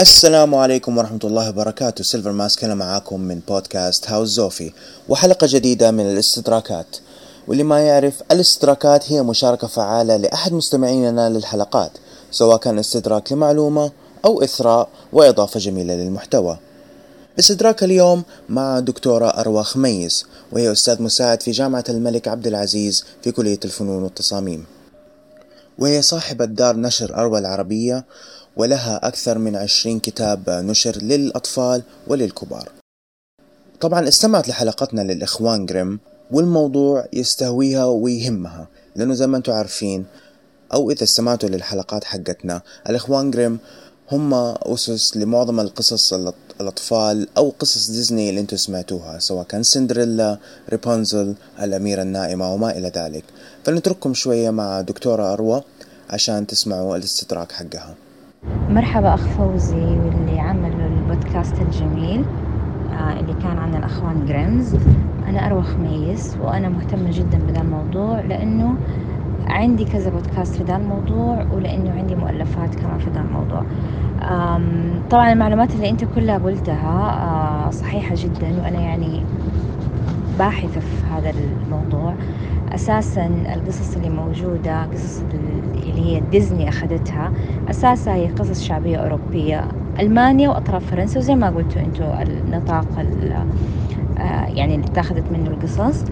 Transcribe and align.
السلام 0.00 0.54
عليكم 0.54 0.98
ورحمة 0.98 1.18
الله 1.24 1.48
وبركاته. 1.48 2.04
سيلفر 2.04 2.32
ماسك 2.32 2.64
هنا 2.64 2.74
معاكم 2.74 3.20
من 3.20 3.40
بودكاست 3.48 4.10
هاوس 4.10 4.28
زوفي 4.28 4.72
وحلقة 5.08 5.46
جديدة 5.50 5.90
من 5.90 6.12
الاستدراكات. 6.12 6.96
واللي 7.48 7.62
ما 7.62 7.80
يعرف 7.80 8.22
الاستدراكات 8.32 9.12
هي 9.12 9.22
مشاركة 9.22 9.66
فعالة 9.66 10.16
لأحد 10.16 10.52
مستمعيننا 10.52 11.28
للحلقات 11.28 11.90
سواء 12.30 12.56
كان 12.56 12.78
استدراك 12.78 13.32
لمعلومة 13.32 13.92
أو 14.24 14.42
إثراء 14.42 14.88
وإضافة 15.12 15.60
جميلة 15.60 15.94
للمحتوى. 15.94 16.58
استدراك 17.38 17.84
اليوم 17.84 18.22
مع 18.48 18.80
دكتورة 18.80 19.28
أروى 19.28 19.64
خميس 19.64 20.24
وهي 20.52 20.72
أستاذ 20.72 21.02
مساعد 21.02 21.42
في 21.42 21.50
جامعة 21.50 21.84
الملك 21.88 22.28
عبد 22.28 22.46
العزيز 22.46 23.04
في 23.22 23.32
كلية 23.32 23.60
الفنون 23.64 24.02
والتصاميم. 24.02 24.66
وهي 25.78 26.02
صاحبة 26.02 26.44
دار 26.44 26.76
نشر 26.76 27.14
أروى 27.14 27.38
العربية 27.38 28.04
ولها 28.56 29.08
أكثر 29.08 29.38
من 29.38 29.56
عشرين 29.56 29.98
كتاب 30.00 30.50
نشر 30.50 30.96
للأطفال 31.02 31.82
وللكبار. 32.06 32.68
طبعا 33.80 34.08
استمعت 34.08 34.48
لحلقتنا 34.48 35.00
للإخوان 35.00 35.66
جريم 35.66 36.00
والموضوع 36.30 37.06
يستهويها 37.12 37.84
ويهمها 37.84 38.68
لأنه 38.96 39.14
زي 39.14 39.26
ما 39.26 39.36
أنتم 39.36 39.52
عارفين 39.52 40.04
أو 40.72 40.90
إذا 40.90 41.02
استمعتوا 41.04 41.48
للحلقات 41.48 42.04
حقتنا 42.04 42.62
الإخوان 42.88 43.30
جريم 43.30 43.58
هم 44.12 44.34
أسس 44.34 45.16
لمعظم 45.16 45.60
القصص 45.60 46.12
الأطفال 46.60 47.28
أو 47.36 47.52
قصص 47.58 47.90
ديزني 47.90 48.30
اللي 48.30 48.40
أنتم 48.40 48.56
سمعتوها 48.56 49.18
سواء 49.18 49.44
كان 49.44 49.62
سندريلا 49.62 50.38
ريبونزل 50.70 51.34
الأميرة 51.62 52.02
النائمة 52.02 52.54
وما 52.54 52.78
إلى 52.78 52.92
ذلك. 52.96 53.24
فنترككم 53.64 54.14
شوية 54.14 54.50
مع 54.50 54.80
دكتورة 54.80 55.32
أروى 55.32 55.62
عشان 56.10 56.46
تسمعوا 56.46 56.96
الاستدراك 56.96 57.52
حقها. 57.52 57.94
مرحبا 58.46 59.14
أخ 59.14 59.26
فوزي 59.28 59.98
واللي 59.98 60.40
عمل 60.40 60.80
البودكاست 60.80 61.60
الجميل 61.62 62.24
آه 62.92 63.20
اللي 63.20 63.34
كان 63.34 63.58
عن 63.58 63.74
الأخوان 63.74 64.24
Grimms. 64.26 64.76
أنا 65.28 65.46
أروى 65.46 65.62
خميس 65.62 66.36
وأنا 66.36 66.68
مهتمة 66.68 67.10
جدا 67.10 67.38
بهذا 67.38 67.60
الموضوع 67.60 68.20
لأنه 68.20 68.74
عندي 69.46 69.84
كذا 69.84 70.10
بودكاست 70.10 70.56
في 70.56 70.62
ذا 70.64 70.76
الموضوع 70.76 71.46
ولأنه 71.52 71.90
عندي 71.98 72.14
مؤلفات 72.14 72.74
كمان 72.74 72.98
في 72.98 73.10
ذا 73.10 73.20
الموضوع. 73.20 73.62
طبعا 75.10 75.32
المعلومات 75.32 75.74
اللي 75.74 75.90
أنت 75.90 76.04
كلها 76.04 76.38
قلتها 76.38 77.10
آه 77.22 77.70
صحيحة 77.70 78.14
جدا 78.18 78.62
وأنا 78.62 78.80
يعني 78.80 79.24
باحثة 80.38 80.80
في 80.80 81.06
هذا 81.06 81.30
الموضوع. 81.30 82.16
أساسا 82.68 83.26
القصص 83.54 83.96
اللي 83.96 84.10
موجودة 84.10 84.84
قصص 84.86 85.24
اللي 85.34 86.00
هي 86.00 86.20
ديزني 86.20 86.68
أخذتها 86.68 87.32
أساسها 87.68 88.14
هي 88.14 88.28
قصص 88.28 88.60
شعبية 88.62 88.96
أوروبية 88.96 89.68
ألمانيا 90.00 90.48
وأطراف 90.48 90.86
فرنسا 90.86 91.20
وزي 91.20 91.34
ما 91.34 91.50
قلتوا 91.50 91.82
أنتوا 91.82 92.22
النطاق 92.22 92.98
آه، 94.18 94.46
يعني 94.48 94.74
اللي 94.74 94.86
اتاخذت 94.86 95.32
منه 95.32 95.50
القصص. 95.50 96.04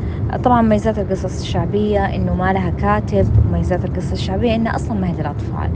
طبعا 0.42 0.62
ميزات 0.62 0.98
القصص 0.98 1.40
الشعبية 1.40 2.04
إنه 2.06 2.34
ما 2.34 2.52
لها 2.52 2.70
كاتب 2.70 3.40
ميزات 3.46 3.84
القصص 3.84 4.12
الشعبية 4.12 4.54
انها 4.54 4.76
أصلا 4.76 4.98
ما 4.98 5.08
هي 5.08 5.12
للأطفال. 5.12 5.72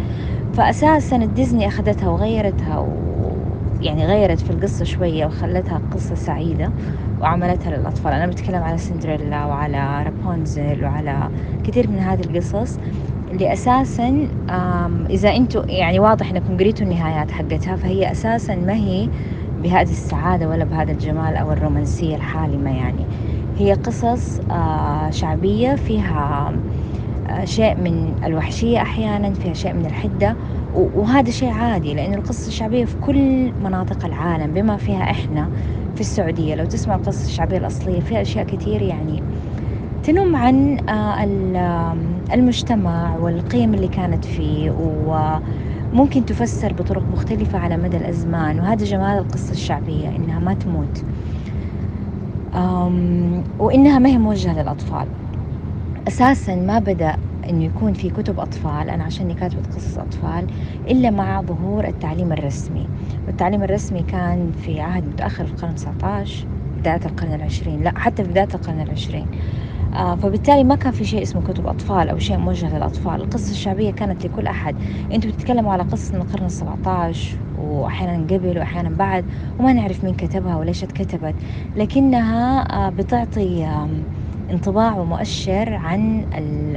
فاساسا 0.52 1.16
الديزني 1.16 1.68
أخذتها 1.68 2.08
وغيرتها 2.08 2.78
و 2.78 3.60
يعني 3.80 4.06
غيرت 4.06 4.40
في 4.40 4.50
القصة 4.50 4.84
شوية 4.84 5.26
وخلتها 5.26 5.82
قصة 5.90 6.14
سعيدة. 6.14 6.74
وعملتها 7.20 7.70
للأطفال. 7.78 8.12
أنا 8.12 8.26
بتكلم 8.26 8.62
على 8.62 8.78
سندريلا 8.78 9.44
وعلى 9.46 10.02
رابونزل 10.02 10.84
وعلى 10.84 11.30
كثير 11.64 11.88
من 11.90 11.98
هذه 11.98 12.20
القصص 12.20 12.78
اللي 13.30 13.52
أساسا 13.52 14.28
إذا 15.10 15.36
أنتم 15.36 15.62
يعني 15.68 15.98
واضح 16.00 16.30
أنكم 16.30 16.56
قريتوا 16.56 16.86
النهايات 16.86 17.30
حقتها 17.30 17.76
فهي 17.76 18.10
أساسا 18.10 18.54
ما 18.56 18.74
هي 18.74 19.10
بهذه 19.58 19.90
السعادة 19.90 20.48
ولا 20.48 20.64
بهذا 20.64 20.92
الجمال 20.92 21.36
أو 21.36 21.52
الرومانسية 21.52 22.16
الحالمة 22.16 22.76
يعني. 22.76 23.10
هي 23.56 23.72
قصص 23.74 24.40
آه، 24.50 25.10
شعبية 25.10 25.74
فيها 25.76 26.52
آه، 27.26 27.44
شيء 27.44 27.74
من 27.76 28.14
الوحشية 28.24 28.82
أحيانا 28.82 29.34
فيها 29.34 29.52
شيء 29.54 29.72
من 29.74 29.86
الحدة 29.86 30.38
وهذا 30.72 31.30
شيء 31.30 31.48
عادي 31.50 31.94
لأن 31.94 32.14
القصص 32.14 32.46
الشعبية 32.46 32.84
في 32.84 32.96
كل 32.96 33.52
مناطق 33.58 34.04
العالم 34.04 34.52
بما 34.52 34.76
فيها 34.76 35.10
إحنا 35.10 35.50
في 35.94 36.00
السعودية. 36.00 36.54
لو 36.54 36.64
تسمع 36.64 36.94
القصص 36.94 37.24
الشعبية 37.24 37.58
الأصلية 37.58 38.00
فيها 38.00 38.22
أشياء 38.22 38.44
كثير 38.44 38.82
يعني 38.82 39.24
تنم 40.02 40.36
عن 40.36 40.78
آه، 40.90 42.22
المجتمع 42.34 43.16
والقيم 43.16 43.74
اللي 43.74 43.88
كانت 43.88 44.24
فيه 44.24 44.70
وممكن 44.72 46.24
تفسر 46.26 46.72
بطرق 46.72 47.10
مختلفة 47.10 47.58
على 47.58 47.76
مدى 47.76 47.96
الأزمان. 47.96 48.60
وهذا 48.60 48.84
جمال 48.84 49.18
القصة 49.18 49.52
الشعبية 49.52 50.08
إنها 50.16 50.38
ما 50.40 50.54
تموت. 50.54 51.04
وإنها 53.58 53.98
ما 53.98 54.08
هي 54.10 54.18
موجهة 54.18 54.62
للأطفال. 54.62 55.10
أساسا 56.08 56.56
ما 56.56 56.78
بدأ 56.78 57.16
إنه 57.48 57.64
يكون 57.64 57.92
في 57.94 58.10
كتب 58.10 58.40
أطفال 58.40 58.90
أنا 58.90 59.04
عشاني 59.04 59.34
كاتبة 59.34 59.62
قصص 59.62 59.98
أطفال 59.98 60.46
إلا 60.88 61.10
مع 61.10 61.42
ظهور 61.42 61.86
التعليم 61.86 62.32
الرسمي. 62.32 62.90
والتعليم 63.26 63.62
الرسمي 63.62 64.02
كان 64.02 64.52
في 64.52 64.80
عهد 64.80 65.06
متأخر 65.06 65.44
في 65.46 65.50
القرن 65.52 65.74
19 65.74 66.48
بداية 66.76 67.00
القرن 67.06 67.34
العشرين. 67.34 67.82
لا 67.82 67.92
حتى 67.96 68.24
في 68.24 68.30
بداية 68.30 68.48
القرن 68.54 68.80
العشرين. 68.80 69.30
آه 69.94 70.16
فبالتالي 70.16 70.64
ما 70.64 70.76
كان 70.76 70.92
في 70.92 71.04
شيء 71.04 71.22
اسمه 71.22 71.42
كتب 71.42 71.66
أطفال 71.66 72.08
أو 72.10 72.18
شيء 72.18 72.38
موجه 72.38 72.76
للأطفال. 72.76 73.20
القصة 73.20 73.52
الشعبية 73.52 73.90
كانت 73.90 74.24
لكل 74.26 74.46
أحد. 74.46 74.76
أنتوا 75.12 75.30
بتتكلموا 75.30 75.72
على 75.72 75.82
قصص 75.82 76.14
من 76.14 76.20
القرن 76.20 76.46
السبعة 76.46 76.78
عشر 76.88 77.42
وأحيانا 77.52 78.26
قبل 78.26 78.58
وأحيانا 78.58 78.90
بعد 78.90 79.26
وما 79.58 79.72
نعرف 79.72 80.04
مين 80.04 80.14
كتبها 80.14 80.56
وليش 80.56 80.84
اتكتبت 80.84 81.36
لكنها 81.74 82.60
آه 82.86 82.90
بتعطي 82.90 83.66
آه 83.66 84.04
انطباع 84.50 84.96
ومؤشر 84.96 85.74
عن 85.74 86.24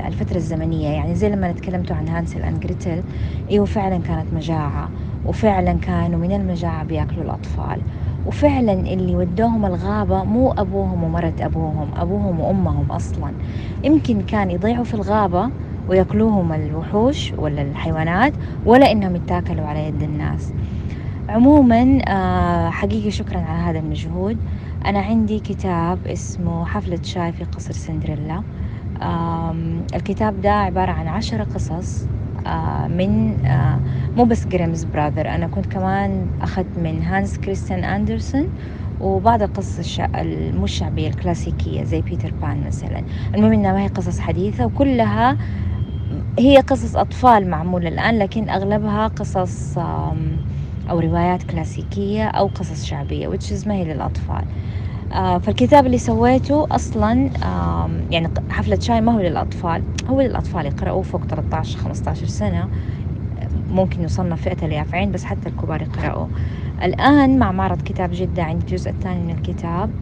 الفترة 0.07 0.35
الزمنية. 0.35 0.89
يعني 0.89 1.15
زي 1.15 1.29
لما 1.29 1.51
تكلمتوا 1.51 1.95
عن 1.95 2.07
Hansel 2.07 2.41
and 2.41 2.59
Gretel 2.59 3.03
إيوه 3.51 3.65
فعلا 3.65 3.97
كانت 3.97 4.33
مجاعة 4.33 4.89
وفعلا 5.25 5.73
كانوا 5.73 6.19
من 6.19 6.31
المجاعة 6.31 6.83
بيأكلوا 6.83 7.23
الأطفال. 7.23 7.81
وفعلا 8.25 8.73
اللي 8.73 9.15
ودوهم 9.15 9.65
الغابة 9.65 10.23
مو 10.23 10.51
أبوهم 10.51 11.03
ومرت 11.03 11.41
أبوهم 11.41 11.87
أبوهم 11.97 12.39
وأمهم 12.39 12.91
أصلا. 12.91 13.31
يمكن 13.83 14.21
كان 14.21 14.51
يضيعوا 14.51 14.83
في 14.83 14.93
الغابة 14.93 15.49
ويأكلوهم 15.89 16.53
الوحوش 16.53 17.33
ولا 17.37 17.61
الحيوانات 17.61 18.33
ولا 18.65 18.91
إنهم 18.91 19.15
يتاكلوا 19.15 19.65
على 19.65 19.87
يد 19.87 20.03
الناس. 20.03 20.53
عموما 21.29 21.99
آه، 22.07 22.69
حقيقي 22.69 23.11
شكرا 23.11 23.37
على 23.37 23.59
هذا 23.59 23.79
المجهود. 23.79 24.37
أنا 24.85 24.99
عندي 24.99 25.39
كتاب 25.39 26.07
اسمه 26.07 26.65
حفلة 26.65 26.99
شاي 27.03 27.33
في 27.33 27.43
قصر 27.43 27.73
سندريلا. 27.73 28.43
الكتاب 29.95 30.41
ده 30.41 30.49
عبارة 30.51 30.91
عن 30.91 31.07
عشرة 31.07 31.43
قصص 31.43 32.09
آه، 32.45 32.87
من 32.87 33.37
آه، 33.45 33.81
مو 34.15 34.25
بس 34.25 34.47
Grimms 34.47 34.83
Brother 34.83 35.27
أنا 35.29 35.47
كنت 35.47 35.65
كمان 35.65 36.29
أخذت 36.41 36.77
من 36.77 37.03
هانس 37.03 37.37
كريستيان 37.37 37.83
أندرسون 37.83 38.49
وبعض 38.99 39.41
القصص 39.41 39.99
المش 40.15 40.73
شعبية 40.77 41.07
الكلاسيكية 41.07 41.83
زي 41.83 42.01
بيتر 42.01 42.33
بان 42.41 42.63
مثلا. 42.67 43.03
المهم 43.35 43.53
إنها 43.53 43.73
ما 43.73 43.83
هي 43.83 43.87
قصص 43.87 44.19
حديثة 44.19 44.65
وكلها 44.65 45.37
هي 46.39 46.59
قصص 46.59 46.95
أطفال 46.95 47.49
معمولة 47.49 47.87
الآن 47.89 48.19
لكن 48.19 48.49
أغلبها 48.49 49.07
قصص 49.07 49.77
أو 50.89 50.99
روايات 50.99 51.43
كلاسيكية 51.43 52.27
أو 52.27 52.47
قصص 52.47 52.83
شعبية 52.85 53.27
which 53.29 53.53
is 53.57 53.67
ما 53.67 53.73
هي 53.75 53.83
للأطفال. 53.85 54.41
آه 55.11 55.37
فالكتاب 55.39 55.85
اللي 55.85 55.97
سويته 55.99 56.67
أصلا 56.71 57.31
يعني 58.09 58.29
حفلة 58.51 58.77
شاي 58.81 59.01
ما 59.01 59.15
هو 59.15 59.19
للأطفال. 59.19 59.85
هو 60.09 60.21
للأطفال 60.21 60.65
يقرأوه 60.65 61.01
فوق 61.01 61.25
13 61.25 61.79
15 61.79 62.27
سنة. 62.27 62.69
ممكن 63.69 64.03
يصنف 64.03 64.41
فئة 64.41 64.65
اليافعين 64.67 65.11
بس 65.11 65.23
حتى 65.25 65.49
الكبار 65.49 65.81
يقرأوه. 65.81 66.31
الآن 66.83 67.39
مع 67.39 67.51
معرض 67.51 67.81
كتاب 67.81 68.09
جدة 68.13 68.43
عندي 68.43 68.65
الجزء 68.65 68.89
الثاني 68.91 69.23
من 69.23 69.31
الكتاب 69.31 69.93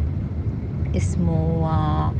اسمه 0.95 1.67
آه 1.69 2.15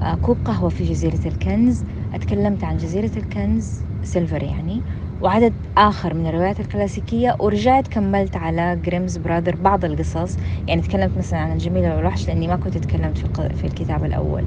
آه 0.00 0.14
كوب 0.16 0.38
قهوة 0.44 0.70
في 0.70 0.84
جزيرة 0.84 1.20
الكنز. 1.26 1.84
أتكلمت 2.14 2.64
عن 2.64 2.76
جزيرة 2.76 3.10
الكنز 3.16 3.86
سيلفر 4.04 4.42
يعني. 4.42 4.84
وعدد 5.22 5.52
آخر 5.76 6.14
من 6.14 6.26
الروايات 6.26 6.60
الكلاسيكية 6.60 7.36
ورجعت 7.38 7.88
كملت 7.88 8.36
على 8.36 8.78
Grimms 8.84 9.16
Brother 9.16 9.56
بعض 9.56 9.84
القصص. 9.84 10.36
يعني 10.68 10.82
تكلمت 10.82 11.18
مثلا 11.18 11.38
عن 11.38 11.52
الجميلة 11.52 11.96
والوحش 11.96 12.28
لأني 12.28 12.48
ما 12.48 12.56
كنت 12.56 12.78
تكلمت 12.78 13.18
في, 13.56 13.66
الكتاب 13.66 14.04
الأول. 14.04 14.44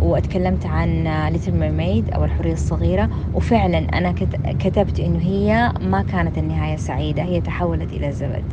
وأتكلمت 0.00 0.66
عن 0.66 1.04
ليتل 1.32 1.52
ميرميد 1.52 2.10
أو 2.10 2.24
الحرية 2.24 2.52
الصغيرة. 2.52 3.10
وفعلا 3.34 3.78
أنا 3.78 4.14
كتبت 4.58 5.00
إنه 5.00 5.18
هي 5.18 5.72
ما 5.80 6.02
كانت 6.02 6.38
النهاية 6.38 6.76
سعيدة 6.76 7.22
هي 7.22 7.40
تحولت 7.40 7.92
إلى 7.92 8.12
زبد. 8.12 8.44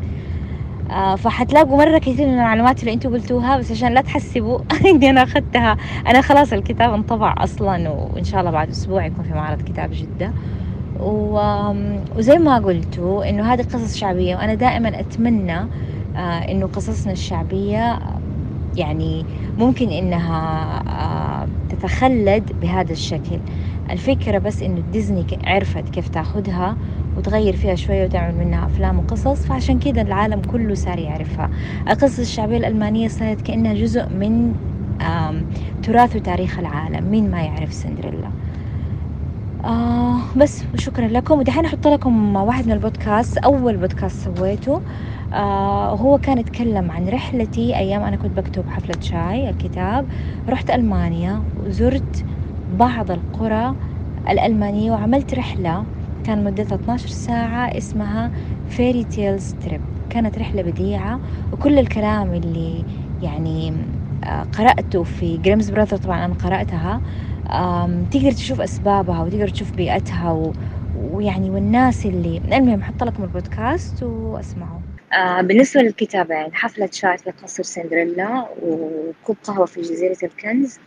آه 0.91 1.15
فحتلاقوا 1.15 1.77
مرة 1.77 1.97
كثير 1.97 2.27
من 2.27 2.33
المعلومات 2.33 2.79
اللي 2.79 2.93
أنتم 2.93 3.13
قلتوها 3.13 3.57
بس 3.57 3.71
عشان 3.71 3.93
لا 3.93 4.01
تحسبوا 4.01 4.59
إني 4.89 5.09
أنا 5.09 5.23
أخذتها. 5.23 5.77
أنا 6.07 6.21
خلاص 6.21 6.53
الكتاب 6.53 6.93
انطبع 6.93 7.35
أصلا 7.37 7.89
وإن 7.89 8.23
شاء 8.23 8.39
الله 8.39 8.51
بعد 8.51 8.69
أسبوع 8.69 9.05
يكون 9.05 9.23
في 9.25 9.33
معرض 9.33 9.61
كتاب 9.61 9.89
جدة. 9.93 10.31
وزي 10.99 12.37
ما 12.37 12.59
قلتوا 12.59 13.29
إنه 13.29 13.53
هذه 13.53 13.61
قصص 13.61 13.95
شعبية 13.95 14.35
وأنا 14.35 14.53
دائما 14.53 14.99
أتمنى 14.99 15.69
آه، 16.15 16.19
إنه 16.39 16.67
قصصنا 16.67 17.13
الشعبية 17.13 17.99
يعني 18.77 19.27
ممكن 19.57 19.91
إنها 19.91 20.83
آه، 21.43 21.49
تتخلد 21.69 22.51
بهذا 22.55 22.93
الشكل. 22.93 23.41
الفكرة 23.91 24.37
بس 24.39 24.63
إنه 24.63 24.81
ديزني 24.81 25.25
عرفت 25.45 25.89
كيف 25.89 26.09
تاخدها 26.09 26.77
وتغير 27.15 27.55
فيها 27.55 27.75
شوية 27.75 28.03
وتعمل 28.05 28.35
منها 28.35 28.65
أفلام 28.65 28.99
وقصص 28.99 29.45
فعشان 29.45 29.79
كذا 29.79 30.01
العالم 30.01 30.41
كله 30.41 30.75
صار 30.75 30.99
يعرفها. 30.99 31.49
القصص 31.89 32.19
الشعبية 32.19 32.57
الألمانية 32.57 33.07
صارت 33.07 33.41
كأنها 33.41 33.73
جزء 33.73 34.13
من 34.13 34.55
تراث 35.83 36.15
وتاريخ 36.15 36.59
العالم 36.59 37.05
مين 37.11 37.31
ما 37.31 37.45
يعرف 37.45 37.73
سندريلا. 37.73 38.34
آه 39.65 40.21
بس 40.37 40.63
وشكرا 40.73 41.07
لكم. 41.07 41.39
ودحين 41.39 41.65
أحط 41.65 41.87
لكم 41.87 42.35
واحد 42.35 42.65
من 42.67 42.71
البودكاست 42.71 43.37
أول 43.37 43.77
بودكاست 43.77 44.23
سويته 44.37 44.83
آه 45.33 45.95
هو 45.95 46.17
كان 46.17 46.37
يتكلم 46.37 46.91
عن 46.91 47.09
رحلتي 47.09 47.77
أيام 47.77 48.03
أنا 48.03 48.15
كنت 48.17 48.31
بكتب 48.37 48.69
حفلة 48.69 48.95
شاي 49.01 49.49
الكتاب. 49.49 50.07
رحت 50.49 50.69
ألمانيا 50.69 51.43
وزرت 51.55 52.25
بعض 52.67 53.11
القرى 53.11 53.75
الألمانية 54.29 54.91
وعملت 54.91 55.33
رحلة 55.33 55.87
كان 56.23 56.43
مدتها 56.43 56.75
12 56.75 57.09
ساعة 57.09 57.77
اسمها 57.77 58.31
fairy 58.67 59.03
tales 59.03 59.53
trip 59.53 59.81
كانت 60.09 60.37
رحلة 60.37 60.61
بديعة 60.61 61.21
وكل 61.51 61.79
الكلام 61.79 62.33
اللي 62.33 62.85
يعني 63.21 63.73
آه، 64.23 64.43
قرأته 64.43 65.03
في 65.03 65.37
Grimms 65.37 65.69
Brother 65.69 65.97
طبعا 65.97 66.25
أنا 66.25 66.33
قرأتها 66.33 67.01
تقدر 68.11 68.31
تشوف 68.31 68.61
أسبابها 68.61 69.23
وتقدر 69.23 69.47
تشوف 69.47 69.71
بيئتها 69.71 70.31
و... 70.31 70.53
ويعني 71.11 71.49
والناس 71.49 72.05
اللي 72.05 72.41
المهم 72.51 72.83
حط 72.83 73.03
لكم 73.03 73.23
البودكاست 73.23 74.03
وأسمعوا. 74.03 74.79
آه 75.13 75.41
بالنسبة 75.41 75.81
للكتابين 75.81 76.53
حفلة 76.53 76.89
شاي 76.91 77.17
في 77.17 77.31
قصر 77.31 77.63
سندريلا 77.63 78.45
وكوب 78.61 79.37
قهوة 79.43 79.65
في 79.65 79.81
جزيرة 79.81 80.17
الكنز. 80.23 80.79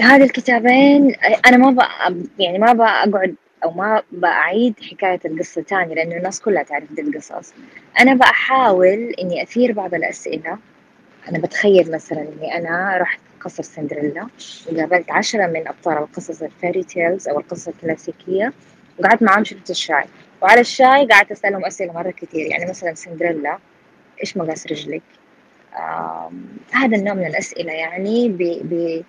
هذه 0.00 0.22
الكتابين 0.24 1.14
أنا 1.46 1.56
ما 1.56 1.70
بقى 1.70 2.14
يعني 2.38 2.58
ما 2.58 2.72
بقعد 2.72 3.34
أو 3.64 3.70
ما 3.70 4.02
بأعيد 4.12 4.74
حكاية 4.90 5.20
القصة 5.24 5.62
تاني 5.62 5.94
لأنه 5.94 6.16
الناس 6.16 6.40
كلها 6.40 6.62
تعرف 6.62 6.92
دي 6.92 7.02
القصص. 7.02 7.54
أنا 8.00 8.14
بحاول 8.14 9.14
إني 9.22 9.42
أثير 9.42 9.72
بعض 9.72 9.94
الأسئلة 9.94 10.58
أنا 11.28 11.38
بتخيل 11.38 11.92
مثلا 11.92 12.20
إني 12.20 12.58
أنا 12.58 12.98
رحت 12.98 13.20
قصر 13.40 13.62
سندريلا 13.62 14.26
وقابلت 14.72 15.10
عشرة 15.10 15.46
من 15.46 15.68
أبطال 15.68 15.98
القصص 15.98 16.42
ال 16.42 16.49
fairy 16.49 16.82
tales 16.82 17.28
أو 17.28 17.40
القصص 17.40 17.68
الكلاسيكية 17.68 18.52
وقعدت 18.98 19.22
معاهم 19.22 19.44
شربت 19.44 19.70
الشاي. 19.70 20.04
وعلى 20.42 20.60
الشاي 20.60 21.06
قعدت 21.06 21.30
أسألهم 21.30 21.64
أسئلة 21.64 21.92
مرة 21.92 22.10
كثير 22.10 22.46
يعني 22.46 22.70
مثلا 22.70 22.94
سندريلا 22.94 23.58
إيش 24.22 24.36
مقاس 24.36 24.66
رجلك؟ 24.66 25.02
هذا 26.72 26.96
النوع 26.96 27.14
من 27.14 27.26
الأسئلة 27.26 27.72
يعني 27.72 28.28
ب, 28.28 28.38
ب 28.42 29.02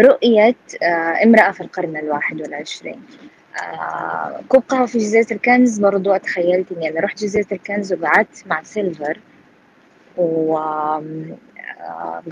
رؤية 0.00 0.54
آه، 0.82 1.22
امرأة 1.24 1.50
في 1.50 1.60
القرن 1.60 1.96
الواحد 1.96 2.40
والعشرين. 2.40 3.02
آه، 3.62 4.40
كوب 4.48 4.62
قهوة 4.68 4.86
في 4.86 4.98
جزيرة 4.98 5.26
الكنز 5.30 5.78
برضو 5.78 6.12
أتخيلت 6.12 6.72
إني 6.72 6.88
أنا 6.88 7.00
رحت 7.00 7.18
جزيرة 7.18 7.46
الكنز 7.52 7.92
وقعدت 7.92 8.46
مع 8.46 8.62
سيلفر. 8.62 9.18
و 10.16 10.58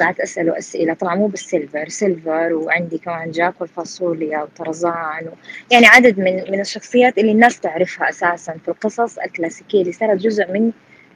قعدت 0.00 0.20
أسأله 0.20 0.58
أسئلة. 0.58 0.94
طبعا 0.94 1.14
مو 1.14 1.26
بالسيلفر 1.26 1.88
سيلفر 1.88 2.52
وعندي 2.52 2.98
كمان 2.98 3.30
جاك 3.30 3.60
والفاصوليا 3.60 4.42
وطرزان 4.42 5.26
و... 5.26 5.30
يعني 5.70 5.86
عدد 5.86 6.18
من 6.18 6.50
من 6.50 6.60
الشخصيات 6.60 7.18
اللي 7.18 7.32
الناس 7.32 7.60
تعرفها 7.60 8.08
أساسا 8.08 8.52
في 8.64 8.68
القصص 8.68 9.18
الكلاسيكية 9.18 9.80
اللي 9.80 9.92
صارت 9.92 10.18
جزء 10.18 10.52
من 10.52 10.72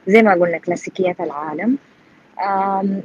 زي 0.07 0.23
ما 0.23 0.33
قلنا 0.33 0.57
كلاسيكيات 0.57 1.19
العالم. 1.19 1.77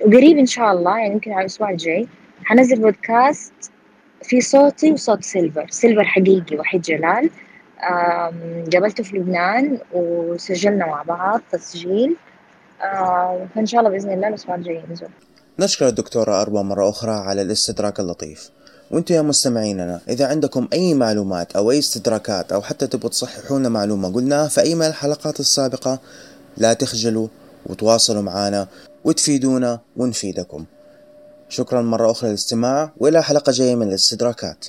وقريب 0.07 0.39
إن 0.39 0.47
شاء 0.47 0.73
الله 0.73 0.99
يعني 0.99 1.13
يمكن 1.13 1.33
على 1.33 1.41
الأسبوع 1.41 1.71
الجاي 1.71 2.09
حنزل 2.45 2.81
بودكاست 2.81 3.53
في 4.23 4.41
صوتي 4.41 4.93
وصوت 4.93 5.25
سيلفر. 5.25 5.67
سيلفر 5.71 6.05
حقيقي 6.05 6.57
وحيد 6.57 6.83
جلال. 6.83 7.31
قابلته 8.73 9.03
في 9.05 9.17
لبنان 9.17 9.79
وسجلنا 9.93 10.87
مع 10.87 11.03
بعض 11.03 11.41
تسجيل. 11.53 12.17
فإن 13.55 13.67
شاء 13.67 13.81
الله 13.81 13.91
بإذن 13.91 14.13
الله 14.13 14.29
الأسبوع 14.29 14.55
الجاي 14.55 14.83
ينزل 14.89 15.09
نشكر 15.59 15.89
الدكتورة 15.89 16.43
أربع 16.43 16.63
مرة 16.63 16.89
أخرى 16.89 17.13
على 17.13 17.43
الاستدراك 17.43 18.01
اللطيف. 18.01 18.51
وأنتم 18.91 19.15
يا 19.15 19.23
مستمعيننا 19.23 20.01
إذا 20.09 20.27
عندكم 20.27 20.69
أي 20.73 20.95
معلومات 20.95 21.57
أو 21.57 21.71
أي 21.71 21.79
استدراكات 21.79 22.53
أو 22.53 22.63
حتى 22.63 22.87
تبغوا 22.87 23.11
تصححوا 23.11 23.59
لنا 23.59 23.69
معلومة 23.69 24.15
قلناها 24.15 24.49
في 24.49 24.61
أي 24.61 24.75
من 24.75 24.87
الحلقات 24.87 25.41
السابقة 25.41 25.99
لا 26.57 26.73
تخجلوا 26.73 27.29
وتواصلوا 27.67 28.23
معنا 28.23 28.67
وتفيدونا 29.05 29.81
ونفيدكم. 29.97 30.65
شكرا 31.49 31.83
مرة 31.83 32.11
أخرى 32.11 32.29
للاستماع 32.29 32.93
وإلى 32.97 33.23
حلقة 33.23 33.53
جاية 33.53 33.75
من 33.75 33.89
الاستدراكات. 33.89 34.67